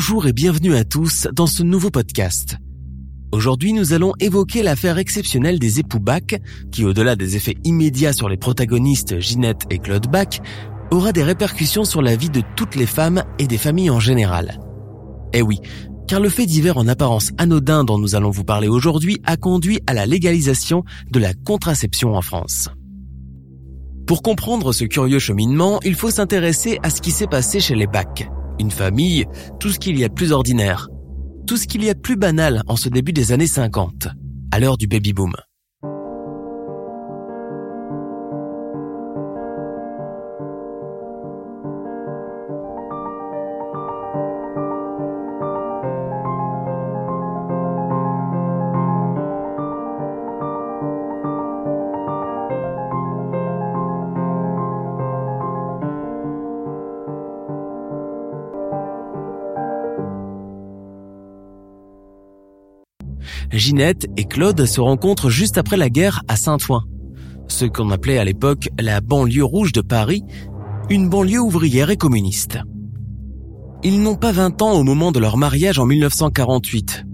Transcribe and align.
Bonjour 0.00 0.28
et 0.28 0.32
bienvenue 0.32 0.76
à 0.76 0.84
tous 0.84 1.26
dans 1.32 1.48
ce 1.48 1.64
nouveau 1.64 1.90
podcast. 1.90 2.56
Aujourd'hui, 3.32 3.72
nous 3.72 3.94
allons 3.94 4.12
évoquer 4.20 4.62
l'affaire 4.62 4.96
exceptionnelle 4.96 5.58
des 5.58 5.80
époux 5.80 5.98
Bach, 5.98 6.38
qui 6.70 6.84
au-delà 6.84 7.16
des 7.16 7.34
effets 7.34 7.56
immédiats 7.64 8.12
sur 8.12 8.28
les 8.28 8.36
protagonistes 8.36 9.18
Ginette 9.18 9.62
et 9.70 9.80
Claude 9.80 10.06
Bach, 10.06 10.40
aura 10.92 11.10
des 11.10 11.24
répercussions 11.24 11.82
sur 11.82 12.00
la 12.00 12.14
vie 12.14 12.30
de 12.30 12.42
toutes 12.54 12.76
les 12.76 12.86
femmes 12.86 13.24
et 13.40 13.48
des 13.48 13.58
familles 13.58 13.90
en 13.90 13.98
général. 13.98 14.60
Eh 15.32 15.42
oui, 15.42 15.58
car 16.06 16.20
le 16.20 16.28
fait 16.28 16.46
divers 16.46 16.78
en 16.78 16.86
apparence 16.86 17.32
anodin 17.36 17.82
dont 17.82 17.98
nous 17.98 18.14
allons 18.14 18.30
vous 18.30 18.44
parler 18.44 18.68
aujourd'hui 18.68 19.18
a 19.24 19.36
conduit 19.36 19.80
à 19.88 19.94
la 19.94 20.06
légalisation 20.06 20.84
de 21.10 21.18
la 21.18 21.34
contraception 21.34 22.14
en 22.14 22.22
France. 22.22 22.68
Pour 24.06 24.22
comprendre 24.22 24.72
ce 24.72 24.84
curieux 24.84 25.18
cheminement, 25.18 25.80
il 25.84 25.96
faut 25.96 26.12
s'intéresser 26.12 26.78
à 26.84 26.90
ce 26.90 27.00
qui 27.00 27.10
s'est 27.10 27.26
passé 27.26 27.58
chez 27.58 27.74
les 27.74 27.88
Bach, 27.88 28.28
une 28.58 28.70
famille, 28.70 29.26
tout 29.60 29.70
ce 29.70 29.78
qu'il 29.78 29.98
y 29.98 30.04
a 30.04 30.08
de 30.08 30.14
plus 30.14 30.32
ordinaire, 30.32 30.88
tout 31.46 31.56
ce 31.56 31.66
qu'il 31.66 31.84
y 31.84 31.90
a 31.90 31.94
de 31.94 32.00
plus 32.00 32.16
banal 32.16 32.62
en 32.66 32.76
ce 32.76 32.88
début 32.88 33.12
des 33.12 33.32
années 33.32 33.46
50, 33.46 34.08
à 34.52 34.60
l'heure 34.60 34.76
du 34.76 34.86
baby-boom. 34.86 35.34
Ginette 63.58 64.06
et 64.16 64.24
Claude 64.24 64.64
se 64.64 64.80
rencontrent 64.80 65.30
juste 65.30 65.58
après 65.58 65.76
la 65.76 65.90
guerre 65.90 66.22
à 66.28 66.36
Saint-Ouen, 66.36 66.84
ce 67.48 67.64
qu'on 67.64 67.90
appelait 67.90 68.18
à 68.18 68.24
l'époque 68.24 68.68
la 68.78 69.00
banlieue 69.00 69.44
rouge 69.44 69.72
de 69.72 69.80
Paris, 69.80 70.22
une 70.90 71.08
banlieue 71.08 71.40
ouvrière 71.40 71.90
et 71.90 71.96
communiste. 71.96 72.58
Ils 73.82 74.02
n'ont 74.02 74.16
pas 74.16 74.32
20 74.32 74.62
ans 74.62 74.72
au 74.72 74.84
moment 74.84 75.12
de 75.12 75.18
leur 75.18 75.36
mariage 75.36 75.78
en 75.78 75.86
1948. 75.86 77.04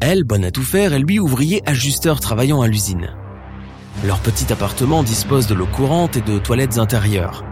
Elle, 0.00 0.24
bonne 0.24 0.44
à 0.44 0.50
tout 0.50 0.62
faire, 0.62 0.92
et 0.92 0.98
lui 0.98 1.18
ouvrier 1.18 1.62
ajusteur 1.66 2.20
travaillant 2.20 2.62
à 2.62 2.68
l'usine. 2.68 3.10
Leur 4.04 4.20
petit 4.20 4.52
appartement 4.52 5.02
dispose 5.02 5.46
de 5.46 5.54
l'eau 5.54 5.66
courante 5.66 6.16
et 6.16 6.22
de 6.22 6.38
toilettes 6.38 6.78
intérieures. 6.78 7.44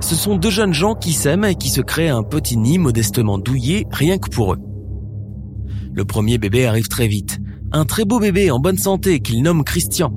Ce 0.00 0.14
sont 0.14 0.36
deux 0.36 0.50
jeunes 0.50 0.74
gens 0.74 0.94
qui 0.94 1.12
s'aiment 1.12 1.44
et 1.44 1.54
qui 1.54 1.68
se 1.68 1.80
créent 1.80 2.08
un 2.08 2.22
petit 2.22 2.56
nid 2.56 2.78
modestement 2.78 3.38
douillé 3.38 3.86
rien 3.90 4.18
que 4.18 4.30
pour 4.30 4.54
eux. 4.54 4.58
Le 5.94 6.04
premier 6.04 6.38
bébé 6.38 6.66
arrive 6.66 6.88
très 6.88 7.06
vite, 7.06 7.38
un 7.72 7.84
très 7.84 8.04
beau 8.04 8.20
bébé 8.20 8.50
en 8.50 8.58
bonne 8.58 8.78
santé 8.78 9.20
qu'il 9.20 9.42
nomme 9.42 9.64
Christian. 9.64 10.12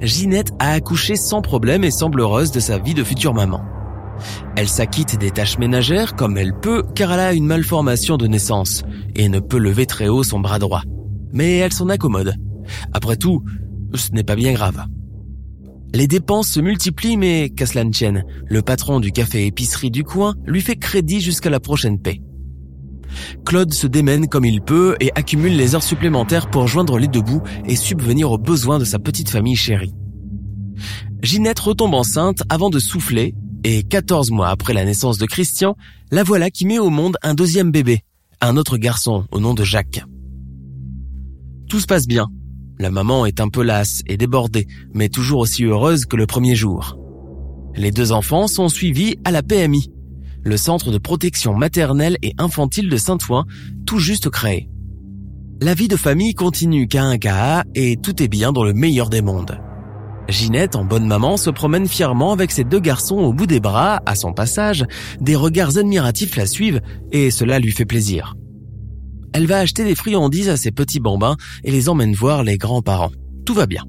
Ginette 0.00 0.52
a 0.58 0.72
accouché 0.72 1.16
sans 1.16 1.42
problème 1.42 1.82
et 1.82 1.90
semble 1.90 2.20
heureuse 2.20 2.52
de 2.52 2.60
sa 2.60 2.78
vie 2.78 2.94
de 2.94 3.02
future 3.02 3.34
maman. 3.34 3.62
Elle 4.56 4.68
s'acquitte 4.68 5.18
des 5.18 5.30
tâches 5.30 5.58
ménagères 5.58 6.14
comme 6.14 6.36
elle 6.36 6.54
peut 6.54 6.84
car 6.94 7.12
elle 7.12 7.20
a 7.20 7.32
une 7.32 7.46
malformation 7.46 8.16
de 8.16 8.26
naissance 8.26 8.82
et 9.16 9.28
ne 9.28 9.40
peut 9.40 9.58
lever 9.58 9.86
très 9.86 10.08
haut 10.08 10.22
son 10.22 10.40
bras 10.40 10.58
droit. 10.58 10.82
Mais 11.32 11.56
elle 11.58 11.72
s'en 11.72 11.88
accommode. 11.88 12.34
Après 12.92 13.16
tout, 13.16 13.42
ce 13.94 14.10
n'est 14.12 14.24
pas 14.24 14.36
bien 14.36 14.52
grave. 14.52 14.84
Les 15.94 16.06
dépenses 16.06 16.48
se 16.48 16.60
multiplient 16.60 17.16
mais 17.16 17.48
qu'à 17.48 17.66
cela 17.66 17.84
ne 17.84 17.90
tienne, 17.90 18.24
le 18.46 18.60
patron 18.60 19.00
du 19.00 19.10
café 19.10 19.46
épicerie 19.46 19.90
du 19.90 20.04
coin 20.04 20.34
lui 20.44 20.60
fait 20.60 20.76
crédit 20.76 21.20
jusqu'à 21.20 21.50
la 21.50 21.60
prochaine 21.60 21.98
paix. 21.98 22.20
Claude 23.44 23.72
se 23.72 23.86
démène 23.86 24.28
comme 24.28 24.44
il 24.44 24.60
peut 24.60 24.96
et 25.00 25.10
accumule 25.14 25.56
les 25.56 25.74
heures 25.74 25.82
supplémentaires 25.82 26.50
pour 26.50 26.66
joindre 26.68 26.98
les 26.98 27.08
deux 27.08 27.22
bouts 27.22 27.42
et 27.66 27.76
subvenir 27.76 28.30
aux 28.30 28.38
besoins 28.38 28.78
de 28.78 28.84
sa 28.84 28.98
petite 28.98 29.30
famille 29.30 29.56
chérie. 29.56 29.94
Ginette 31.22 31.58
retombe 31.58 31.94
enceinte 31.94 32.42
avant 32.48 32.70
de 32.70 32.78
souffler 32.78 33.34
et 33.64 33.82
14 33.82 34.30
mois 34.30 34.48
après 34.48 34.72
la 34.72 34.84
naissance 34.84 35.18
de 35.18 35.26
Christian, 35.26 35.76
la 36.10 36.22
voilà 36.22 36.50
qui 36.50 36.66
met 36.66 36.78
au 36.78 36.90
monde 36.90 37.16
un 37.22 37.34
deuxième 37.34 37.70
bébé, 37.70 38.00
un 38.40 38.56
autre 38.56 38.76
garçon 38.76 39.26
au 39.32 39.40
nom 39.40 39.54
de 39.54 39.64
Jacques. 39.64 40.04
Tout 41.68 41.80
se 41.80 41.86
passe 41.86 42.06
bien. 42.06 42.28
La 42.78 42.90
maman 42.90 43.26
est 43.26 43.40
un 43.40 43.48
peu 43.48 43.62
lasse 43.62 44.02
et 44.06 44.16
débordée, 44.16 44.68
mais 44.94 45.08
toujours 45.08 45.40
aussi 45.40 45.64
heureuse 45.64 46.06
que 46.06 46.16
le 46.16 46.26
premier 46.26 46.54
jour. 46.54 46.96
Les 47.74 47.90
deux 47.90 48.12
enfants 48.12 48.46
sont 48.46 48.68
suivis 48.68 49.16
à 49.24 49.32
la 49.32 49.42
PMI, 49.42 49.90
le 50.48 50.56
centre 50.56 50.90
de 50.90 50.98
protection 50.98 51.54
maternelle 51.54 52.16
et 52.22 52.34
infantile 52.38 52.88
de 52.88 52.96
Saint-Ouen, 52.96 53.44
tout 53.86 53.98
juste 53.98 54.30
créé. 54.30 54.68
La 55.60 55.74
vie 55.74 55.88
de 55.88 55.96
famille 55.96 56.34
continue 56.34 56.88
qu'à 56.88 57.04
un 57.04 57.18
cas 57.18 57.64
et 57.74 57.96
tout 57.96 58.22
est 58.22 58.28
bien 58.28 58.52
dans 58.52 58.64
le 58.64 58.72
meilleur 58.72 59.10
des 59.10 59.22
mondes. 59.22 59.60
Ginette, 60.28 60.76
en 60.76 60.84
bonne 60.84 61.06
maman, 61.06 61.36
se 61.36 61.50
promène 61.50 61.88
fièrement 61.88 62.32
avec 62.32 62.50
ses 62.50 62.64
deux 62.64 62.80
garçons 62.80 63.16
au 63.16 63.32
bout 63.32 63.46
des 63.46 63.60
bras, 63.60 64.00
à 64.04 64.14
son 64.14 64.32
passage, 64.32 64.84
des 65.20 65.36
regards 65.36 65.78
admiratifs 65.78 66.36
la 66.36 66.46
suivent 66.46 66.80
et 67.12 67.30
cela 67.30 67.58
lui 67.58 67.72
fait 67.72 67.86
plaisir. 67.86 68.34
Elle 69.32 69.46
va 69.46 69.58
acheter 69.58 69.84
des 69.84 69.94
friandises 69.94 70.48
à 70.48 70.56
ses 70.56 70.70
petits 70.70 71.00
bambins 71.00 71.36
et 71.64 71.70
les 71.70 71.88
emmène 71.88 72.14
voir 72.14 72.44
les 72.44 72.58
grands-parents. 72.58 73.12
Tout 73.46 73.54
va 73.54 73.66
bien. 73.66 73.84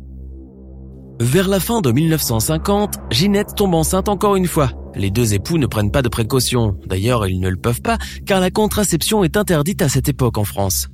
Vers 1.20 1.50
la 1.50 1.60
fin 1.60 1.82
de 1.82 1.92
1950, 1.92 2.96
Ginette 3.12 3.56
tombe 3.56 3.76
enceinte 3.76 4.08
encore 4.08 4.38
une 4.38 4.48
fois. 4.48 4.72
Les 4.96 5.12
deux 5.12 5.34
époux 5.34 5.58
ne 5.58 5.68
prennent 5.68 5.92
pas 5.92 6.02
de 6.02 6.10
précautions. 6.10 6.76
D'ailleurs, 6.88 7.28
ils 7.28 7.40
ne 7.40 7.50
le 7.50 7.58
peuvent 7.58 7.82
pas, 7.82 7.98
car 8.26 8.40
la 8.40 8.52
contraception 8.52 9.24
est 9.24 9.38
interdite 9.38 9.82
à 9.82 9.90
cette 9.90 10.10
époque 10.10 10.38
en 10.38 10.44
France. 10.44 10.88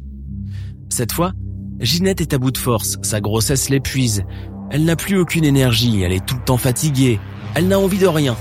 Cette 0.90 1.12
fois, 1.12 1.32
Ginette 1.80 2.22
est 2.22 2.34
à 2.34 2.38
bout 2.38 2.52
de 2.52 2.58
force, 2.58 2.98
sa 3.02 3.22
grossesse 3.22 3.70
l'épuise. 3.70 4.24
Elle 4.72 4.86
n'a 4.86 4.96
plus 4.96 5.18
aucune 5.18 5.46
énergie, 5.46 6.02
elle 6.02 6.14
est 6.14 6.26
tout 6.26 6.36
le 6.36 6.44
temps 6.44 6.58
fatiguée, 6.58 7.20
elle 7.54 7.68
n'a 7.68 7.80
envie 7.80 7.98
de 7.98 8.08
rien. 8.08 8.36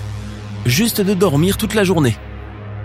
Juste 0.66 1.00
de 1.00 1.14
dormir 1.14 1.56
toute 1.56 1.74
la 1.74 1.84
journée. 1.84 2.16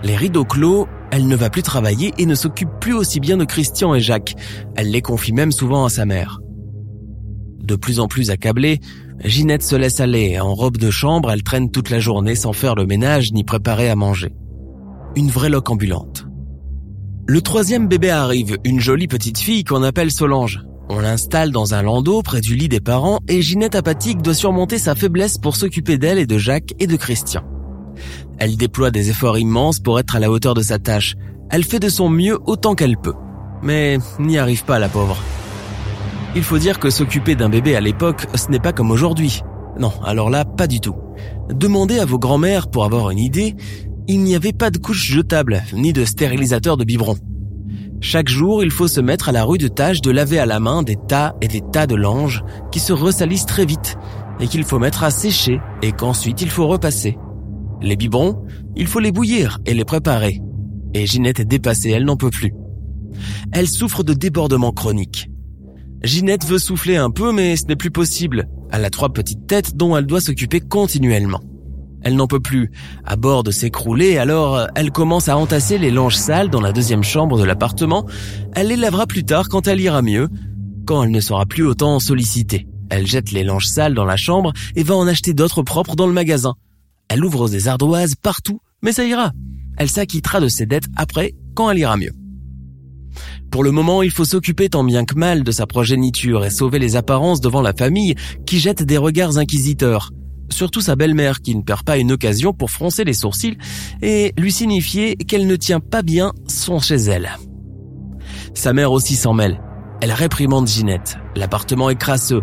Les 0.02 0.16
rideaux 0.16 0.44
clos, 0.44 0.88
elle 1.10 1.26
ne 1.26 1.36
va 1.36 1.50
plus 1.50 1.62
travailler 1.62 2.12
et 2.18 2.26
ne 2.26 2.34
s'occupe 2.34 2.70
plus 2.80 2.94
aussi 2.94 3.20
bien 3.20 3.36
de 3.36 3.44
Christian 3.44 3.94
et 3.94 4.00
Jacques. 4.00 4.34
Elle 4.76 4.90
les 4.90 5.02
confie 5.02 5.32
même 5.32 5.52
souvent 5.52 5.84
à 5.84 5.88
sa 5.88 6.04
mère. 6.04 6.40
De 7.70 7.76
plus 7.76 8.00
en 8.00 8.08
plus 8.08 8.30
accablée, 8.30 8.80
Ginette 9.24 9.62
se 9.62 9.76
laisse 9.76 10.00
aller. 10.00 10.40
En 10.40 10.56
robe 10.56 10.76
de 10.76 10.90
chambre, 10.90 11.30
elle 11.30 11.44
traîne 11.44 11.70
toute 11.70 11.88
la 11.90 12.00
journée 12.00 12.34
sans 12.34 12.52
faire 12.52 12.74
le 12.74 12.84
ménage 12.84 13.30
ni 13.30 13.44
préparer 13.44 13.88
à 13.88 13.94
manger. 13.94 14.32
Une 15.14 15.30
vraie 15.30 15.50
loque 15.50 15.70
ambulante. 15.70 16.26
Le 17.28 17.40
troisième 17.40 17.86
bébé 17.86 18.10
arrive, 18.10 18.58
une 18.64 18.80
jolie 18.80 19.06
petite 19.06 19.38
fille 19.38 19.62
qu'on 19.62 19.84
appelle 19.84 20.10
Solange. 20.10 20.64
On 20.88 20.98
l'installe 20.98 21.52
dans 21.52 21.74
un 21.74 21.82
landau 21.82 22.22
près 22.22 22.40
du 22.40 22.56
lit 22.56 22.68
des 22.68 22.80
parents 22.80 23.20
et 23.28 23.40
Ginette 23.40 23.76
apathique 23.76 24.20
doit 24.20 24.34
surmonter 24.34 24.78
sa 24.78 24.96
faiblesse 24.96 25.38
pour 25.38 25.54
s'occuper 25.54 25.96
d'elle 25.96 26.18
et 26.18 26.26
de 26.26 26.38
Jacques 26.38 26.74
et 26.80 26.88
de 26.88 26.96
Christian. 26.96 27.44
Elle 28.38 28.56
déploie 28.56 28.90
des 28.90 29.10
efforts 29.10 29.38
immenses 29.38 29.78
pour 29.78 30.00
être 30.00 30.16
à 30.16 30.18
la 30.18 30.32
hauteur 30.32 30.54
de 30.54 30.62
sa 30.62 30.80
tâche. 30.80 31.14
Elle 31.50 31.62
fait 31.62 31.78
de 31.78 31.88
son 31.88 32.08
mieux 32.08 32.36
autant 32.46 32.74
qu'elle 32.74 32.96
peut. 32.96 33.14
Mais 33.62 33.98
n'y 34.18 34.38
arrive 34.38 34.64
pas 34.64 34.80
la 34.80 34.88
pauvre. 34.88 35.16
Il 36.36 36.44
faut 36.44 36.58
dire 36.58 36.78
que 36.78 36.90
s'occuper 36.90 37.34
d'un 37.34 37.48
bébé 37.48 37.74
à 37.74 37.80
l'époque, 37.80 38.26
ce 38.36 38.50
n'est 38.50 38.60
pas 38.60 38.72
comme 38.72 38.92
aujourd'hui. 38.92 39.42
Non, 39.78 39.92
alors 40.04 40.30
là, 40.30 40.44
pas 40.44 40.68
du 40.68 40.80
tout. 40.80 40.94
Demandez 41.52 41.98
à 41.98 42.04
vos 42.04 42.18
grands-mères 42.18 42.70
pour 42.70 42.84
avoir 42.84 43.10
une 43.10 43.18
idée, 43.18 43.56
il 44.06 44.22
n'y 44.22 44.36
avait 44.36 44.52
pas 44.52 44.70
de 44.70 44.78
couche 44.78 45.04
jetable, 45.04 45.62
ni 45.72 45.92
de 45.92 46.04
stérilisateur 46.04 46.76
de 46.76 46.84
biberon. 46.84 47.16
Chaque 48.00 48.28
jour, 48.28 48.62
il 48.62 48.70
faut 48.70 48.88
se 48.88 49.00
mettre 49.00 49.28
à 49.28 49.32
la 49.32 49.44
rude 49.44 49.74
tâche 49.74 50.00
de 50.00 50.10
laver 50.10 50.38
à 50.38 50.46
la 50.46 50.60
main 50.60 50.82
des 50.82 50.96
tas 50.96 51.34
et 51.40 51.48
des 51.48 51.60
tas 51.60 51.86
de 51.86 51.96
langes 51.96 52.42
qui 52.70 52.78
se 52.80 52.92
ressalissent 52.92 53.46
très 53.46 53.66
vite 53.66 53.96
et 54.38 54.46
qu'il 54.46 54.64
faut 54.64 54.78
mettre 54.78 55.04
à 55.04 55.10
sécher 55.10 55.60
et 55.82 55.92
qu'ensuite 55.92 56.40
il 56.42 56.48
faut 56.48 56.66
repasser. 56.66 57.18
Les 57.82 57.96
biberons, 57.96 58.42
il 58.76 58.86
faut 58.86 59.00
les 59.00 59.12
bouillir 59.12 59.58
et 59.66 59.74
les 59.74 59.84
préparer. 59.84 60.40
Et 60.94 61.06
Ginette 61.06 61.40
est 61.40 61.44
dépassée, 61.44 61.90
elle 61.90 62.04
n'en 62.04 62.16
peut 62.16 62.30
plus. 62.30 62.52
Elle 63.52 63.68
souffre 63.68 64.02
de 64.02 64.14
débordement 64.14 64.72
chronique. 64.72 65.29
Ginette 66.02 66.46
veut 66.46 66.58
souffler 66.58 66.96
un 66.96 67.10
peu, 67.10 67.32
mais 67.32 67.56
ce 67.56 67.66
n'est 67.66 67.76
plus 67.76 67.90
possible. 67.90 68.48
Elle 68.72 68.84
a 68.84 68.90
trois 68.90 69.12
petites 69.12 69.46
têtes 69.46 69.76
dont 69.76 69.96
elle 69.96 70.06
doit 70.06 70.20
s'occuper 70.20 70.60
continuellement. 70.60 71.42
Elle 72.02 72.16
n'en 72.16 72.26
peut 72.26 72.40
plus. 72.40 72.70
À 73.04 73.16
bord 73.16 73.42
de 73.42 73.50
s'écrouler, 73.50 74.16
alors 74.16 74.68
elle 74.74 74.90
commence 74.90 75.28
à 75.28 75.36
entasser 75.36 75.76
les 75.76 75.90
langes 75.90 76.16
sales 76.16 76.48
dans 76.48 76.62
la 76.62 76.72
deuxième 76.72 77.02
chambre 77.02 77.38
de 77.38 77.44
l'appartement. 77.44 78.06
Elle 78.54 78.68
les 78.68 78.76
lavera 78.76 79.06
plus 79.06 79.24
tard 79.24 79.48
quand 79.48 79.68
elle 79.68 79.80
ira 79.80 80.00
mieux, 80.00 80.28
quand 80.86 81.02
elle 81.02 81.10
ne 81.10 81.20
sera 81.20 81.44
plus 81.44 81.64
autant 81.64 82.00
sollicitée. 82.00 82.66
Elle 82.88 83.06
jette 83.06 83.30
les 83.32 83.44
langes 83.44 83.68
sales 83.68 83.94
dans 83.94 84.06
la 84.06 84.16
chambre 84.16 84.52
et 84.76 84.82
va 84.82 84.96
en 84.96 85.06
acheter 85.06 85.34
d'autres 85.34 85.62
propres 85.62 85.96
dans 85.96 86.06
le 86.06 86.12
magasin. 86.12 86.54
Elle 87.08 87.24
ouvre 87.24 87.48
des 87.48 87.68
ardoises 87.68 88.14
partout, 88.14 88.60
mais 88.82 88.92
ça 88.92 89.04
ira. 89.04 89.32
Elle 89.76 89.90
s'acquittera 89.90 90.40
de 90.40 90.48
ses 90.48 90.66
dettes 90.66 90.88
après, 90.96 91.34
quand 91.54 91.70
elle 91.70 91.78
ira 91.78 91.96
mieux. 91.96 92.12
Pour 93.50 93.64
le 93.64 93.70
moment, 93.70 94.02
il 94.02 94.10
faut 94.10 94.24
s'occuper 94.24 94.68
tant 94.68 94.84
bien 94.84 95.04
que 95.04 95.14
mal 95.14 95.42
de 95.42 95.50
sa 95.50 95.66
progéniture 95.66 96.44
et 96.44 96.50
sauver 96.50 96.78
les 96.78 96.96
apparences 96.96 97.40
devant 97.40 97.62
la 97.62 97.72
famille 97.72 98.14
qui 98.46 98.58
jette 98.58 98.82
des 98.82 98.96
regards 98.96 99.38
inquisiteurs. 99.38 100.10
Surtout 100.50 100.80
sa 100.80 100.96
belle-mère 100.96 101.40
qui 101.40 101.54
ne 101.54 101.62
perd 101.62 101.84
pas 101.84 101.98
une 101.98 102.12
occasion 102.12 102.52
pour 102.52 102.70
froncer 102.70 103.04
les 103.04 103.12
sourcils 103.12 103.56
et 104.02 104.32
lui 104.36 104.52
signifier 104.52 105.16
qu'elle 105.16 105.46
ne 105.46 105.56
tient 105.56 105.80
pas 105.80 106.02
bien 106.02 106.32
son 106.48 106.80
chez 106.80 106.96
elle. 106.96 107.30
Sa 108.54 108.72
mère 108.72 108.92
aussi 108.92 109.16
s'en 109.16 109.32
mêle. 109.32 109.60
Elle 110.00 110.12
réprimande 110.12 110.66
Ginette. 110.66 111.18
L'appartement 111.36 111.90
est 111.90 111.98
crasseux. 111.98 112.42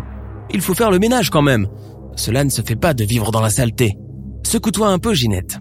Il 0.50 0.60
faut 0.60 0.74
faire 0.74 0.90
le 0.90 0.98
ménage 0.98 1.30
quand 1.30 1.42
même. 1.42 1.68
Cela 2.16 2.44
ne 2.44 2.50
se 2.50 2.62
fait 2.62 2.76
pas 2.76 2.94
de 2.94 3.04
vivre 3.04 3.30
dans 3.30 3.40
la 3.40 3.50
saleté. 3.50 3.96
Secoue-toi 4.44 4.88
un 4.88 4.98
peu, 4.98 5.12
Ginette. 5.12 5.58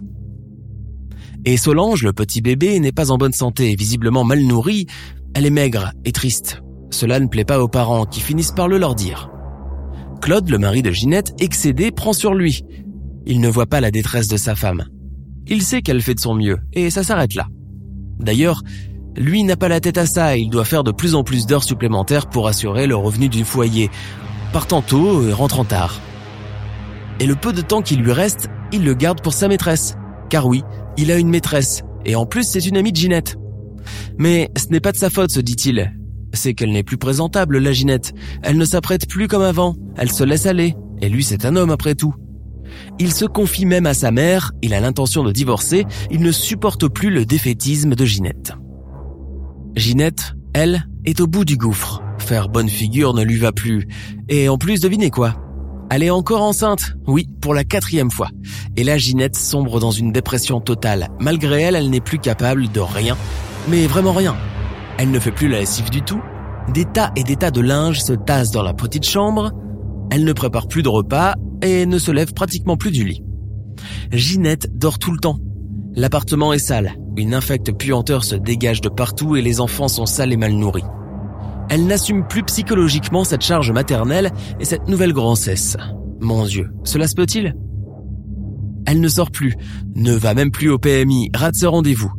Et 1.50 1.56
Solange, 1.56 2.04
le 2.04 2.12
petit 2.12 2.42
bébé, 2.42 2.78
n'est 2.82 2.92
pas 2.92 3.10
en 3.10 3.18
bonne 3.18 3.32
santé, 3.32 3.74
visiblement 3.80 4.26
mal 4.26 4.42
nourrie. 4.42 4.86
Elle 5.34 5.46
est 5.46 5.50
maigre 5.50 5.94
et 6.04 6.12
triste. 6.12 6.62
Cela 6.90 7.22
ne 7.22 7.28
plaît 7.28 7.46
pas 7.46 7.62
aux 7.62 7.70
parents 7.70 8.06
qui 8.06 8.20
finissent 8.20 8.52
par 8.52 8.68
le 8.68 8.78
leur 8.78 8.96
dire. 8.96 9.32
Claude, 10.22 10.50
le 10.50 10.58
mari 10.58 10.82
de 10.82 10.92
Ginette, 10.92 11.34
excédé, 11.40 11.90
prend 11.92 12.12
sur 12.12 12.34
lui. 12.34 12.66
Il 13.26 13.40
ne 13.40 13.48
voit 13.48 13.66
pas 13.66 13.80
la 13.80 13.92
détresse 13.92 14.28
de 14.28 14.36
sa 14.36 14.56
femme. 14.56 14.88
Il 15.48 15.62
sait 15.62 15.82
qu'elle 15.82 16.02
fait 16.02 16.16
de 16.16 16.20
son 16.20 16.36
mieux, 16.36 16.58
et 16.74 16.90
ça 16.90 17.02
s'arrête 17.02 17.34
là. 17.34 17.48
D'ailleurs, 18.20 18.62
lui 19.16 19.46
n'a 19.46 19.56
pas 19.56 19.70
la 19.70 19.80
tête 19.80 19.98
à 19.98 20.06
ça, 20.06 20.36
il 20.36 20.50
doit 20.50 20.66
faire 20.66 20.84
de 20.84 20.92
plus 20.92 21.16
en 21.16 21.24
plus 21.24 21.46
d'heures 21.46 21.64
supplémentaires 21.64 22.28
pour 22.28 22.50
assurer 22.50 22.88
le 22.88 22.98
revenu 22.98 23.30
du 23.30 23.46
foyer, 23.46 23.90
partant 24.52 24.82
tôt 24.82 25.26
et 25.26 25.32
rentrant 25.32 25.64
tard. 25.64 26.02
Et 27.22 27.26
le 27.26 27.36
peu 27.36 27.54
de 27.54 27.62
temps 27.62 27.82
qui 27.82 27.96
lui 27.96 28.12
reste, 28.12 28.50
il 28.74 28.84
le 28.84 28.96
garde 28.96 29.22
pour 29.22 29.32
sa 29.32 29.48
maîtresse. 29.48 29.96
Car 30.30 30.46
oui, 30.46 30.62
il 30.98 31.12
a 31.12 31.18
une 31.18 31.30
maîtresse, 31.30 31.84
et 32.06 32.16
en 32.16 32.26
plus 32.26 32.44
c'est 32.44 32.66
une 32.66 32.78
amie 32.78 32.92
de 32.92 32.98
Ginette. 32.98 33.38
Mais 34.18 34.50
ce 34.58 34.68
n'est 34.68 34.80
pas 34.80 34.92
de 34.92 34.98
sa 34.98 35.10
faute, 35.10 35.32
se 35.32 35.40
dit-il. 35.40 35.94
C'est 36.34 36.54
qu'elle 36.54 36.72
n'est 36.72 36.84
plus 36.84 36.98
présentable, 36.98 37.58
la 37.58 37.72
Ginette. 37.72 38.14
Elle 38.44 38.58
ne 38.58 38.66
s'apprête 38.66 39.08
plus 39.08 39.28
comme 39.28 39.42
avant, 39.42 39.76
elle 39.96 40.12
se 40.12 40.24
laisse 40.24 40.46
aller, 40.46 40.76
et 41.02 41.10
lui 41.10 41.24
c'est 41.24 41.46
un 41.46 41.56
homme 41.56 41.72
après 41.72 41.96
tout. 41.96 42.14
Il 43.00 43.14
se 43.14 43.26
confie 43.26 43.66
même 43.66 43.86
à 43.86 43.94
sa 43.94 44.12
mère, 44.12 44.52
il 44.62 44.74
a 44.74 44.80
l'intention 44.80 45.24
de 45.24 45.32
divorcer, 45.32 45.86
il 46.12 46.22
ne 46.22 46.32
supporte 46.32 46.88
plus 46.88 47.10
le 47.10 47.26
défaitisme 47.26 47.96
de 47.96 48.06
Ginette. 48.06 48.54
Ginette, 49.76 50.34
elle, 50.54 50.88
est 51.06 51.22
au 51.22 51.28
bout 51.28 51.46
du 51.46 51.56
gouffre. 51.56 52.02
Faire 52.18 52.50
bonne 52.50 52.70
figure 52.70 53.14
ne 53.14 53.24
lui 53.24 53.38
va 53.38 53.52
plus. 53.52 53.88
Et 54.28 54.50
en 54.50 54.58
plus, 54.58 54.82
devinez 54.82 55.12
quoi? 55.12 55.47
Elle 55.90 56.04
est 56.04 56.10
encore 56.10 56.42
enceinte, 56.42 56.94
oui, 57.08 57.30
pour 57.42 57.54
la 57.54 57.64
quatrième 57.64 58.12
fois. 58.12 58.30
Et 58.76 58.84
là, 58.84 58.98
Ginette 58.98 59.36
sombre 59.36 59.80
dans 59.80 59.92
une 59.92 60.12
dépression 60.12 60.60
totale. 60.60 61.10
Malgré 61.20 61.62
elle, 61.62 61.76
elle 61.76 61.90
n'est 61.90 62.02
plus 62.02 62.20
capable 62.20 62.70
de 62.72 62.80
rien, 62.80 63.16
mais 63.70 63.88
vraiment 63.88 64.12
rien. 64.12 64.36
Elle 64.98 65.12
ne 65.12 65.20
fait 65.20 65.32
plus 65.32 65.48
la 65.48 65.60
lessive 65.60 65.90
du 65.90 66.02
tout. 66.02 66.22
Des 66.74 66.86
tas 66.86 67.12
et 67.16 67.24
des 67.24 67.38
tas 67.38 67.52
de 67.52 67.62
linge 67.62 68.02
se 68.02 68.14
tassent 68.14 68.52
dans 68.52 68.64
la 68.64 68.74
petite 68.74 69.06
chambre. 69.06 69.52
Elle 70.12 70.26
ne 70.26 70.34
prépare 70.34 70.68
plus 70.68 70.84
de 70.84 70.90
repas 70.90 71.36
et 71.62 71.86
ne 71.86 71.98
se 71.98 72.12
lève 72.12 72.34
pratiquement 72.34 72.78
plus 72.78 72.92
du 72.92 73.06
lit. 73.06 73.24
Ginette 74.12 74.78
dort 74.78 75.00
tout 75.00 75.12
le 75.12 75.20
temps. 75.20 75.40
L'appartement 75.96 76.52
est 76.54 76.60
sale. 76.60 76.94
Une 77.16 77.34
infecte 77.34 77.72
puanteur 77.72 78.24
se 78.24 78.36
dégage 78.36 78.82
de 78.82 78.90
partout 78.90 79.36
et 79.36 79.42
les 79.42 79.62
enfants 79.62 79.88
sont 79.88 80.06
sales 80.06 80.34
et 80.34 80.38
mal 80.38 80.52
nourris. 80.52 80.84
Elle 81.70 81.86
n'assume 81.86 82.26
plus 82.28 82.44
psychologiquement 82.44 83.24
cette 83.24 83.42
charge 83.42 83.72
maternelle 83.72 84.32
et 84.60 84.66
cette 84.66 84.88
nouvelle 84.88 85.14
grossesse. 85.14 85.78
Mon 86.22 86.46
Dieu, 86.46 86.70
cela 86.84 87.08
se 87.08 87.16
peut-il? 87.16 87.56
Elle 88.86 89.02
ne 89.02 89.08
sort 89.10 89.32
plus, 89.32 89.54
ne 89.96 90.14
va 90.14 90.34
même 90.34 90.52
plus 90.52 90.70
au 90.70 90.78
PMI, 90.78 91.30
rate 91.36 91.56
ce 91.56 91.66
rendez-vous. 91.66 92.12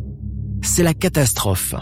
C'est 0.62 0.82
la 0.82 0.92
catastrophe. 0.92 1.74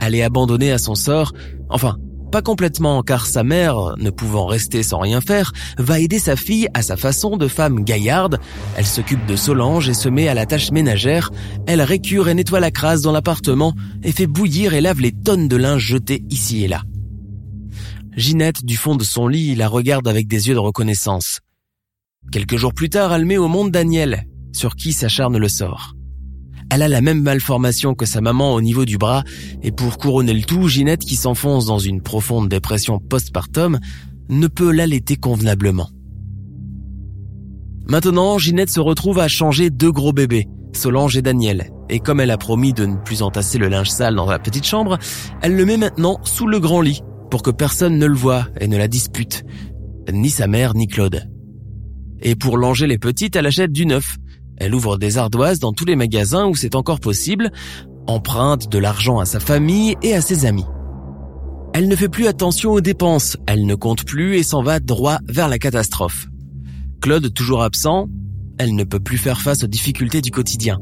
Elle 0.00 0.14
est 0.14 0.22
abandonnée 0.22 0.72
à 0.72 0.78
son 0.78 0.94
sort, 0.94 1.32
enfin, 1.68 1.98
pas 2.30 2.42
complètement 2.42 3.02
car 3.02 3.26
sa 3.26 3.42
mère, 3.42 3.94
ne 3.98 4.10
pouvant 4.10 4.46
rester 4.46 4.82
sans 4.82 4.98
rien 4.98 5.20
faire, 5.20 5.52
va 5.78 5.98
aider 5.98 6.18
sa 6.18 6.36
fille 6.36 6.68
à 6.74 6.82
sa 6.82 6.96
façon 6.96 7.36
de 7.36 7.48
femme 7.48 7.84
gaillarde. 7.84 8.38
Elle 8.76 8.86
s'occupe 8.86 9.26
de 9.26 9.36
Solange 9.36 9.88
et 9.88 9.94
se 9.94 10.08
met 10.08 10.28
à 10.28 10.34
la 10.34 10.46
tâche 10.46 10.70
ménagère. 10.70 11.30
Elle 11.66 11.82
récure 11.82 12.28
et 12.28 12.34
nettoie 12.34 12.60
la 12.60 12.70
crasse 12.70 13.02
dans 13.02 13.12
l'appartement 13.12 13.74
et 14.02 14.12
fait 14.12 14.26
bouillir 14.26 14.74
et 14.74 14.80
lave 14.80 15.00
les 15.00 15.12
tonnes 15.12 15.48
de 15.48 15.56
linge 15.56 15.82
jetés 15.82 16.24
ici 16.30 16.64
et 16.64 16.68
là. 16.68 16.82
Ginette, 18.16 18.64
du 18.64 18.76
fond 18.76 18.96
de 18.96 19.04
son 19.04 19.28
lit, 19.28 19.54
la 19.54 19.68
regarde 19.68 20.08
avec 20.08 20.26
des 20.26 20.48
yeux 20.48 20.54
de 20.54 20.60
reconnaissance. 20.60 21.40
Quelques 22.32 22.56
jours 22.56 22.74
plus 22.74 22.90
tard, 22.90 23.12
elle 23.12 23.24
met 23.24 23.38
au 23.38 23.48
monde 23.48 23.70
Daniel, 23.70 24.26
sur 24.52 24.76
qui 24.76 24.92
s'acharne 24.92 25.38
le 25.38 25.48
sort. 25.48 25.94
Elle 26.70 26.82
a 26.82 26.88
la 26.88 27.00
même 27.00 27.22
malformation 27.22 27.94
que 27.94 28.06
sa 28.06 28.20
maman 28.20 28.54
au 28.54 28.60
niveau 28.60 28.84
du 28.84 28.96
bras, 28.96 29.24
et 29.62 29.72
pour 29.72 29.98
couronner 29.98 30.32
le 30.32 30.42
tout, 30.42 30.68
Ginette, 30.68 31.00
qui 31.00 31.16
s'enfonce 31.16 31.66
dans 31.66 31.80
une 31.80 32.00
profonde 32.00 32.48
dépression 32.48 33.00
postpartum, 33.00 33.80
ne 34.28 34.46
peut 34.46 34.70
l'allaiter 34.70 35.16
convenablement. 35.16 35.90
Maintenant, 37.88 38.38
Ginette 38.38 38.70
se 38.70 38.78
retrouve 38.78 39.18
à 39.18 39.26
changer 39.26 39.70
deux 39.70 39.90
gros 39.90 40.12
bébés, 40.12 40.46
Solange 40.72 41.16
et 41.16 41.22
Daniel, 41.22 41.70
et 41.88 41.98
comme 41.98 42.20
elle 42.20 42.30
a 42.30 42.38
promis 42.38 42.72
de 42.72 42.86
ne 42.86 42.96
plus 42.96 43.22
entasser 43.22 43.58
le 43.58 43.68
linge 43.68 43.90
sale 43.90 44.14
dans 44.14 44.26
la 44.26 44.38
petite 44.38 44.64
chambre, 44.64 44.96
elle 45.42 45.56
le 45.56 45.66
met 45.66 45.76
maintenant 45.76 46.20
sous 46.22 46.46
le 46.46 46.60
grand 46.60 46.80
lit, 46.80 47.02
pour 47.32 47.42
que 47.42 47.50
personne 47.50 47.98
ne 47.98 48.06
le 48.06 48.14
voie 48.14 48.46
et 48.60 48.68
ne 48.68 48.78
la 48.78 48.86
dispute, 48.86 49.42
ni 50.12 50.30
sa 50.30 50.46
mère 50.46 50.74
ni 50.74 50.86
Claude. 50.86 51.28
Et 52.22 52.36
pour 52.36 52.58
langer 52.58 52.86
les 52.86 52.98
petites, 52.98 53.34
elle 53.34 53.46
achète 53.46 53.72
du 53.72 53.86
neuf, 53.86 54.18
elle 54.60 54.74
ouvre 54.74 54.98
des 54.98 55.16
ardoises 55.16 55.58
dans 55.58 55.72
tous 55.72 55.86
les 55.86 55.96
magasins 55.96 56.46
où 56.46 56.54
c'est 56.54 56.74
encore 56.74 57.00
possible, 57.00 57.50
emprunte 58.06 58.70
de 58.70 58.78
l'argent 58.78 59.18
à 59.18 59.24
sa 59.24 59.40
famille 59.40 59.96
et 60.02 60.14
à 60.14 60.20
ses 60.20 60.44
amis. 60.44 60.66
Elle 61.72 61.88
ne 61.88 61.96
fait 61.96 62.08
plus 62.08 62.26
attention 62.26 62.72
aux 62.72 62.82
dépenses, 62.82 63.38
elle 63.46 63.64
ne 63.64 63.74
compte 63.74 64.04
plus 64.04 64.36
et 64.36 64.42
s'en 64.42 64.62
va 64.62 64.78
droit 64.78 65.18
vers 65.26 65.48
la 65.48 65.58
catastrophe. 65.58 66.26
Claude 67.00 67.32
toujours 67.32 67.62
absent, 67.62 68.08
elle 68.58 68.74
ne 68.74 68.84
peut 68.84 69.00
plus 69.00 69.16
faire 69.16 69.40
face 69.40 69.64
aux 69.64 69.68
difficultés 69.68 70.20
du 70.20 70.30
quotidien. 70.30 70.78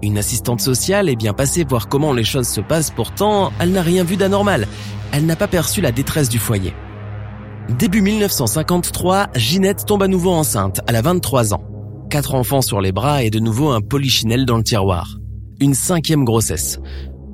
Une 0.00 0.16
assistante 0.16 0.60
sociale 0.60 1.08
est 1.08 1.16
bien 1.16 1.32
passée 1.32 1.64
voir 1.68 1.88
comment 1.88 2.12
les 2.12 2.22
choses 2.22 2.46
se 2.46 2.60
passent, 2.60 2.92
pourtant 2.92 3.50
elle 3.58 3.72
n'a 3.72 3.82
rien 3.82 4.04
vu 4.04 4.16
d'anormal, 4.16 4.68
elle 5.10 5.26
n'a 5.26 5.34
pas 5.34 5.48
perçu 5.48 5.80
la 5.80 5.90
détresse 5.90 6.28
du 6.28 6.38
foyer. 6.38 6.72
Début 7.76 8.02
1953, 8.02 9.30
Ginette 9.34 9.84
tombe 9.84 10.04
à 10.04 10.08
nouveau 10.08 10.30
enceinte, 10.30 10.80
elle 10.86 10.96
a 10.96 11.02
23 11.02 11.54
ans 11.54 11.77
quatre 12.08 12.34
enfants 12.34 12.62
sur 12.62 12.80
les 12.80 12.92
bras 12.92 13.22
et 13.22 13.30
de 13.30 13.38
nouveau 13.38 13.70
un 13.70 13.80
polichinelle 13.80 14.46
dans 14.46 14.56
le 14.56 14.64
tiroir. 14.64 15.18
Une 15.60 15.74
cinquième 15.74 16.24
grossesse. 16.24 16.80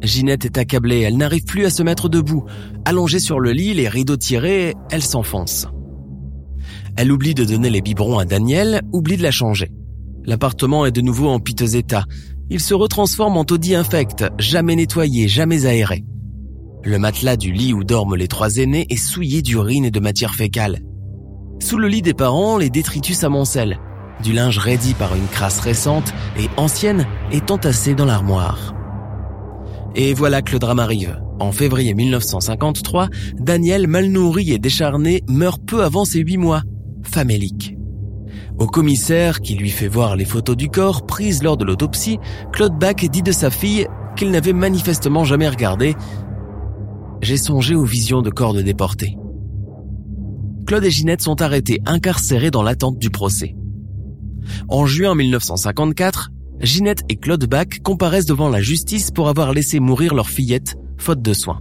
Ginette 0.02 0.44
est 0.44 0.58
accablée, 0.58 1.00
elle 1.00 1.16
n'arrive 1.16 1.44
plus 1.44 1.64
à 1.64 1.70
se 1.70 1.82
mettre 1.82 2.08
debout. 2.08 2.44
Allongée 2.84 3.20
sur 3.20 3.40
le 3.40 3.52
lit, 3.52 3.72
les 3.72 3.88
rideaux 3.88 4.16
tirés, 4.16 4.74
elle 4.90 5.02
s'enfonce. 5.02 5.66
Elle 6.96 7.12
oublie 7.12 7.34
de 7.34 7.44
donner 7.44 7.70
les 7.70 7.80
biberons 7.80 8.18
à 8.18 8.24
Daniel, 8.24 8.82
oublie 8.92 9.16
de 9.16 9.22
la 9.22 9.30
changer. 9.30 9.70
L'appartement 10.24 10.86
est 10.86 10.92
de 10.92 11.00
nouveau 11.00 11.28
en 11.28 11.38
piteux 11.38 11.76
état. 11.76 12.04
Il 12.50 12.60
se 12.60 12.74
retransforme 12.74 13.36
en 13.36 13.44
taudis 13.44 13.74
infect, 13.74 14.24
jamais 14.38 14.76
nettoyé, 14.76 15.28
jamais 15.28 15.66
aéré. 15.66 16.04
Le 16.82 16.98
matelas 16.98 17.36
du 17.36 17.52
lit 17.52 17.72
où 17.72 17.84
dorment 17.84 18.16
les 18.16 18.28
trois 18.28 18.56
aînés 18.56 18.86
est 18.90 18.96
souillé 18.96 19.40
d'urine 19.40 19.86
et 19.86 19.90
de 19.90 20.00
matière 20.00 20.34
fécale. 20.34 20.80
Sous 21.60 21.78
le 21.78 21.88
lit 21.88 22.02
des 22.02 22.14
parents, 22.14 22.58
les 22.58 22.68
détritus 22.68 23.18
s'amoncellent 23.18 23.78
du 24.22 24.32
linge 24.32 24.58
raidi 24.58 24.94
par 24.94 25.14
une 25.14 25.26
crasse 25.26 25.60
récente 25.60 26.12
et 26.38 26.48
ancienne 26.56 27.06
est 27.32 27.50
entassé 27.50 27.94
dans 27.94 28.04
l'armoire. 28.04 28.74
Et 29.94 30.14
voilà 30.14 30.42
que 30.42 30.52
le 30.52 30.58
drame 30.58 30.80
arrive. 30.80 31.20
En 31.40 31.52
février 31.52 31.94
1953, 31.94 33.08
Daniel, 33.38 33.86
mal 33.86 34.06
nourri 34.06 34.52
et 34.52 34.58
décharné, 34.58 35.22
meurt 35.28 35.60
peu 35.64 35.82
avant 35.82 36.04
ses 36.04 36.20
huit 36.20 36.36
mois, 36.36 36.62
famélique. 37.02 37.76
Au 38.58 38.66
commissaire, 38.66 39.40
qui 39.40 39.54
lui 39.54 39.70
fait 39.70 39.88
voir 39.88 40.16
les 40.16 40.24
photos 40.24 40.56
du 40.56 40.68
corps 40.68 41.06
prises 41.06 41.42
lors 41.42 41.56
de 41.56 41.64
l'autopsie, 41.64 42.18
Claude 42.52 42.78
Bach 42.78 42.96
dit 42.96 43.22
de 43.22 43.32
sa 43.32 43.50
fille 43.50 43.88
qu'il 44.16 44.30
n'avait 44.30 44.52
manifestement 44.52 45.24
jamais 45.24 45.48
regardé. 45.48 45.96
J'ai 47.20 47.36
songé 47.36 47.74
aux 47.74 47.84
visions 47.84 48.22
de 48.22 48.30
corps 48.30 48.54
de 48.54 48.62
déportés. 48.62 49.16
Claude 50.66 50.84
et 50.84 50.90
Ginette 50.90 51.20
sont 51.20 51.42
arrêtés, 51.42 51.80
incarcérés 51.84 52.50
dans 52.50 52.62
l'attente 52.62 52.98
du 52.98 53.10
procès. 53.10 53.56
En 54.68 54.86
juin 54.86 55.14
1954, 55.14 56.30
Ginette 56.60 57.02
et 57.08 57.16
Claude 57.16 57.44
Bach 57.46 57.80
comparaissent 57.82 58.26
devant 58.26 58.48
la 58.48 58.60
justice 58.60 59.10
pour 59.10 59.28
avoir 59.28 59.52
laissé 59.52 59.80
mourir 59.80 60.14
leur 60.14 60.28
fillette 60.28 60.76
faute 60.98 61.22
de 61.22 61.32
soins. 61.32 61.60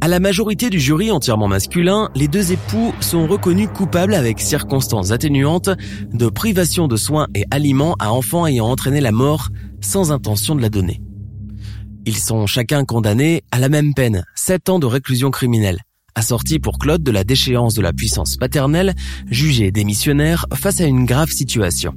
À 0.00 0.08
la 0.08 0.20
majorité 0.20 0.68
du 0.68 0.78
jury 0.78 1.10
entièrement 1.10 1.48
masculin, 1.48 2.10
les 2.14 2.28
deux 2.28 2.52
époux 2.52 2.92
sont 3.00 3.26
reconnus 3.26 3.70
coupables 3.74 4.14
avec 4.14 4.38
circonstances 4.38 5.12
atténuantes 5.12 5.70
de 6.12 6.28
privation 6.28 6.88
de 6.88 6.96
soins 6.96 7.26
et 7.34 7.44
aliments 7.50 7.96
à 7.98 8.12
enfants 8.12 8.46
ayant 8.46 8.66
entraîné 8.66 9.00
la 9.00 9.12
mort 9.12 9.48
sans 9.80 10.12
intention 10.12 10.54
de 10.54 10.60
la 10.60 10.68
donner. 10.68 11.00
Ils 12.04 12.18
sont 12.18 12.46
chacun 12.46 12.84
condamnés 12.84 13.44
à 13.50 13.58
la 13.58 13.70
même 13.70 13.94
peine, 13.94 14.24
7 14.34 14.68
ans 14.68 14.78
de 14.78 14.84
réclusion 14.84 15.30
criminelle, 15.30 15.80
assorti 16.14 16.58
pour 16.58 16.78
Claude 16.78 17.02
de 17.02 17.10
la 17.10 17.24
déchéance 17.24 17.74
de 17.74 17.82
la 17.82 17.92
puissance 17.92 18.36
paternelle, 18.36 18.94
jugé 19.30 19.70
démissionnaire 19.72 20.46
face 20.54 20.80
à 20.80 20.86
une 20.86 21.04
grave 21.04 21.30
situation. 21.30 21.94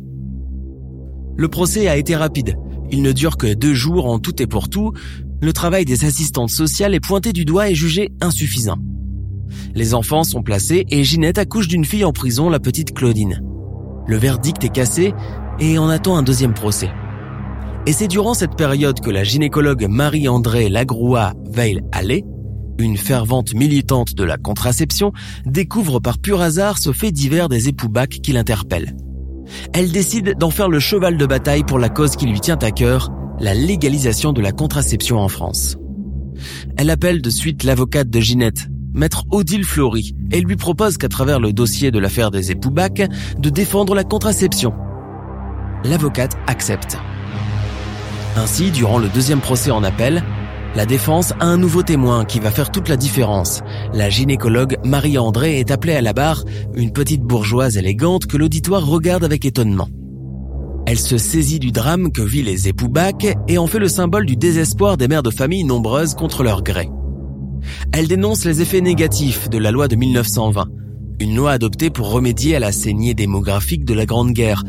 Le 1.38 1.48
procès 1.48 1.88
a 1.88 1.98
été 1.98 2.16
rapide. 2.16 2.58
Il 2.92 3.04
ne 3.04 3.12
dure 3.12 3.38
que 3.38 3.54
deux 3.54 3.74
jours 3.74 4.08
en 4.08 4.18
tout 4.18 4.42
et 4.42 4.48
pour 4.48 4.70
tout. 4.70 4.94
Le 5.42 5.54
travail 5.54 5.86
des 5.86 6.06
assistantes 6.06 6.50
sociales 6.50 6.96
est 6.96 7.00
pointé 7.00 7.32
du 7.32 7.46
doigt 7.46 7.70
et 7.70 7.76
jugé 7.76 8.12
insuffisant. 8.22 8.78
Les 9.76 9.94
enfants 9.94 10.24
sont 10.24 10.42
placés 10.42 10.86
et 10.90 11.04
Ginette 11.04 11.38
accouche 11.38 11.68
d'une 11.68 11.86
fille 11.86 12.06
en 12.06 12.12
prison, 12.12 12.50
la 12.50 12.60
petite 12.60 12.94
Claudine. 12.94 13.44
Le 14.08 14.18
verdict 14.18 14.64
est 14.64 14.74
cassé 14.74 15.14
et 15.60 15.78
on 15.78 15.90
attend 15.90 16.18
un 16.18 16.24
deuxième 16.24 16.54
procès. 16.54 16.90
Et 17.86 17.94
c'est 17.94 18.08
durant 18.08 18.34
cette 18.34 18.56
période 18.56 19.00
que 19.00 19.12
la 19.12 19.24
gynécologue 19.24 19.86
Marie-André 19.88 20.70
Lagroua 20.70 21.34
Veil 21.50 21.82
Allais 21.92 22.24
une 22.80 22.98
fervente 22.98 23.54
militante 23.54 24.14
de 24.14 24.24
la 24.24 24.38
contraception, 24.38 25.14
découvre 25.46 26.00
par 26.00 26.18
pur 26.18 26.42
hasard 26.42 26.78
ce 26.78 26.92
fait 26.92 27.12
divers 27.12 27.50
des 27.50 27.70
époux 27.70 27.90
bacs 27.90 28.20
qui 28.22 28.34
l'interpelle. 28.34 28.96
Elle 29.74 29.92
décide 29.92 30.36
d'en 30.38 30.50
faire 30.50 30.70
le 30.70 30.80
cheval 30.80 31.18
de 31.18 31.26
bataille 31.26 31.64
pour 31.64 31.80
la 31.80 31.90
cause 31.90 32.16
qui 32.16 32.28
lui 32.28 32.40
tient 32.40 32.60
à 32.62 32.72
cœur, 32.72 33.10
la 33.40 33.54
légalisation 33.54 34.34
de 34.34 34.42
la 34.42 34.52
contraception 34.52 35.20
en 35.20 35.28
France. 35.28 35.78
Elle 36.78 36.90
appelle 36.90 37.22
de 37.22 37.30
suite 37.30 37.64
l'avocate 37.64 38.10
de 38.10 38.20
Ginette, 38.20 38.68
maître 38.94 39.26
Odile 39.32 39.64
Fleury, 39.64 40.16
et 40.32 40.42
lui 40.42 40.56
propose 40.56 40.98
qu'à 40.98 41.10
travers 41.10 41.40
le 41.40 41.54
dossier 41.54 41.92
de 41.92 42.00
l'affaire 42.00 42.32
des 42.32 42.52
époux 42.52 42.72
Bach, 42.72 42.92
de 43.40 43.50
défendre 43.50 43.96
la 43.96 44.04
contraception. 44.04 44.74
L'avocate 45.84 46.38
accepte. 46.48 46.98
Ainsi, 48.36 48.72
durant 48.72 49.00
le 49.00 49.08
deuxième 49.10 49.40
procès 49.40 49.72
en 49.72 49.84
appel, 49.84 50.24
la 50.78 50.86
défense 50.86 51.34
a 51.40 51.46
un 51.46 51.58
nouveau 51.58 51.82
témoin 51.82 52.24
qui 52.24 52.40
va 52.40 52.52
faire 52.52 52.70
toute 52.70 52.88
la 52.88 52.98
différence. 52.98 53.62
La 53.96 54.12
gynécologue 54.12 54.78
Marie-André 54.84 55.60
est 55.60 55.72
appelée 55.72 55.96
à 55.96 56.02
la 56.02 56.14
barre, 56.14 56.44
une 56.76 56.92
petite 56.92 57.24
bourgeoise 57.24 57.78
élégante 57.78 58.28
que 58.28 58.38
l'auditoire 58.38 58.86
regarde 58.86 59.24
avec 59.24 59.44
étonnement. 59.44 59.90
Elle 60.86 61.00
se 61.00 61.18
saisit 61.18 61.58
du 61.58 61.72
drame 61.72 62.12
que 62.12 62.22
vit 62.22 62.44
les 62.44 62.68
époux 62.68 62.90
Bach 62.90 63.26
et 63.48 63.58
en 63.58 63.66
fait 63.66 63.80
le 63.80 63.88
symbole 63.88 64.28
du 64.28 64.36
désespoir 64.36 64.98
des 64.98 65.08
mères 65.08 65.24
de 65.24 65.32
famille 65.32 65.64
nombreuses 65.64 66.14
contre 66.14 66.44
leur 66.44 66.62
gré. 66.62 66.92
Elle 67.92 68.08
dénonce 68.08 68.46
les 68.46 68.62
effets 68.62 68.82
négatifs 68.82 69.50
de 69.50 69.58
la 69.58 69.72
loi 69.72 69.88
de 69.88 69.96
1920, 69.96 70.68
une 71.22 71.36
loi 71.36 71.54
adoptée 71.54 71.90
pour 71.90 72.12
remédier 72.12 72.56
à 72.56 72.60
la 72.60 72.72
saignée 72.72 73.16
démographique 73.16 73.84
de 73.84 73.96
la 73.96 74.06
Grande 74.06 74.32
Guerre, 74.32 74.64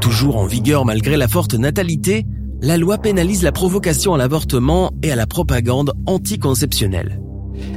toujours 0.00 0.36
en 0.36 0.46
vigueur 0.46 0.84
malgré 0.84 1.16
la 1.16 1.26
forte 1.26 1.54
natalité, 1.54 2.24
la 2.62 2.76
loi 2.76 2.98
pénalise 2.98 3.42
la 3.42 3.52
provocation 3.52 4.14
à 4.14 4.18
l'avortement 4.18 4.92
et 5.02 5.10
à 5.10 5.16
la 5.16 5.26
propagande 5.26 5.92
anticonceptionnelle. 6.06 7.20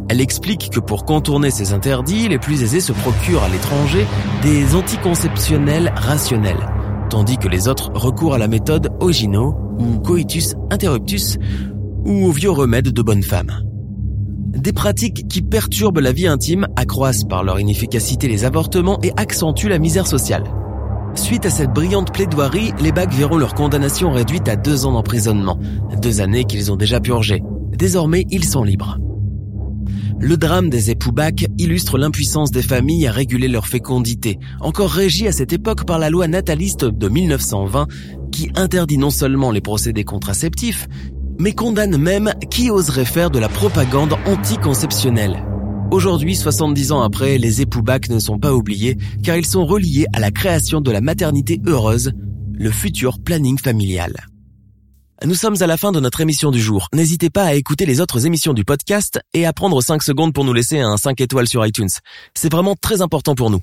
Elle 0.09 0.21
explique 0.21 0.69
que 0.69 0.79
pour 0.79 1.05
contourner 1.05 1.51
ces 1.51 1.73
interdits, 1.73 2.27
les 2.27 2.39
plus 2.39 2.63
aisés 2.63 2.81
se 2.81 2.91
procurent 2.91 3.43
à 3.43 3.49
l'étranger 3.49 4.05
des 4.41 4.75
anticonceptionnels 4.75 5.93
rationnels, 5.95 6.69
tandis 7.09 7.37
que 7.37 7.47
les 7.47 7.67
autres 7.67 7.91
recourent 7.93 8.35
à 8.35 8.37
la 8.37 8.47
méthode 8.47 8.89
Ogino 8.99 9.55
ou 9.79 9.99
coitus 9.99 10.55
interruptus 10.69 11.37
ou 12.05 12.25
aux 12.25 12.31
vieux 12.31 12.51
remèdes 12.51 12.89
de 12.89 13.01
bonne 13.01 13.23
femme. 13.23 13.51
Des 14.53 14.73
pratiques 14.73 15.27
qui 15.27 15.41
perturbent 15.41 15.99
la 15.99 16.11
vie 16.11 16.27
intime 16.27 16.67
accroissent 16.75 17.23
par 17.23 17.43
leur 17.43 17.59
inefficacité 17.59 18.27
les 18.27 18.45
avortements 18.45 18.99
et 19.01 19.11
accentuent 19.17 19.69
la 19.69 19.79
misère 19.79 20.07
sociale. 20.07 20.43
Suite 21.15 21.45
à 21.45 21.49
cette 21.49 21.71
brillante 21.71 22.11
plaidoirie, 22.11 22.73
les 22.81 22.91
bacs 22.91 23.13
verront 23.13 23.37
leur 23.37 23.53
condamnation 23.53 24.11
réduite 24.11 24.47
à 24.47 24.55
deux 24.55 24.85
ans 24.85 24.93
d'emprisonnement, 24.93 25.59
deux 26.01 26.21
années 26.21 26.43
qu'ils 26.43 26.71
ont 26.71 26.75
déjà 26.75 26.99
purgées. 26.99 27.43
Désormais, 27.71 28.25
ils 28.29 28.45
sont 28.45 28.63
libres. 28.63 28.97
Le 30.19 30.37
drame 30.37 30.69
des 30.69 30.89
époux 30.89 31.11
Bach 31.11 31.33
illustre 31.57 31.97
l'impuissance 31.97 32.49
des 32.49 32.61
familles 32.61 33.07
à 33.07 33.11
réguler 33.11 33.47
leur 33.47 33.67
fécondité, 33.67 34.39
encore 34.61 34.89
régie 34.89 35.27
à 35.27 35.31
cette 35.31 35.53
époque 35.53 35.85
par 35.85 35.99
la 35.99 36.09
loi 36.09 36.27
nataliste 36.27 36.85
de 36.85 37.09
1920 37.09 37.87
qui 38.31 38.49
interdit 38.55 38.97
non 38.97 39.09
seulement 39.09 39.51
les 39.51 39.61
procédés 39.61 40.05
contraceptifs, 40.05 40.87
mais 41.39 41.53
condamne 41.53 41.97
même 41.97 42.33
qui 42.49 42.71
oserait 42.71 43.05
faire 43.05 43.31
de 43.31 43.39
la 43.39 43.49
propagande 43.49 44.15
anticonceptionnelle. 44.25 45.43
Aujourd'hui, 45.93 46.35
70 46.35 46.91
ans 46.91 47.03
après, 47.03 47.37
les 47.37 47.61
époux 47.61 47.83
Bach 47.83 48.09
ne 48.09 48.17
sont 48.17 48.39
pas 48.39 48.51
oubliés 48.51 48.97
car 49.23 49.37
ils 49.37 49.45
sont 49.45 49.63
reliés 49.63 50.07
à 50.11 50.19
la 50.19 50.31
création 50.31 50.81
de 50.81 50.89
la 50.89 51.01
maternité 51.01 51.61
heureuse, 51.67 52.13
le 52.51 52.71
futur 52.71 53.19
planning 53.23 53.59
familial. 53.59 54.25
Nous 55.23 55.35
sommes 55.35 55.61
à 55.61 55.67
la 55.67 55.77
fin 55.77 55.91
de 55.91 55.99
notre 55.99 56.21
émission 56.21 56.49
du 56.49 56.59
jour. 56.59 56.87
N'hésitez 56.95 57.29
pas 57.29 57.43
à 57.43 57.53
écouter 57.53 57.85
les 57.85 58.01
autres 58.01 58.25
émissions 58.25 58.55
du 58.55 58.65
podcast 58.65 59.19
et 59.35 59.45
à 59.45 59.53
prendre 59.53 59.83
5 59.83 60.01
secondes 60.01 60.33
pour 60.33 60.45
nous 60.45 60.53
laisser 60.53 60.79
un 60.79 60.97
5 60.97 61.21
étoiles 61.21 61.47
sur 61.47 61.63
iTunes. 61.63 61.91
C'est 62.33 62.51
vraiment 62.51 62.75
très 62.75 63.03
important 63.03 63.35
pour 63.35 63.51
nous. 63.51 63.61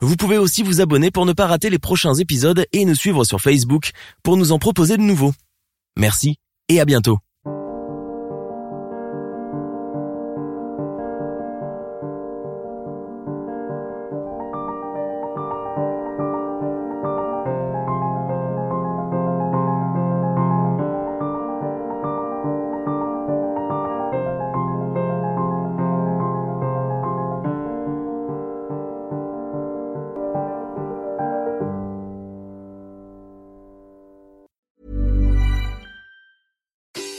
Vous 0.00 0.16
pouvez 0.16 0.38
aussi 0.38 0.62
vous 0.62 0.80
abonner 0.80 1.10
pour 1.10 1.26
ne 1.26 1.34
pas 1.34 1.46
rater 1.46 1.68
les 1.68 1.78
prochains 1.78 2.14
épisodes 2.14 2.64
et 2.72 2.86
nous 2.86 2.94
suivre 2.94 3.24
sur 3.24 3.42
Facebook 3.42 3.90
pour 4.22 4.38
nous 4.38 4.52
en 4.52 4.58
proposer 4.58 4.96
de 4.96 5.02
nouveaux. 5.02 5.34
Merci 5.98 6.36
et 6.70 6.80
à 6.80 6.86
bientôt. 6.86 7.18